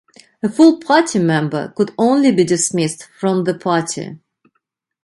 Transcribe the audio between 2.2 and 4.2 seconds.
be dismissed from the Party.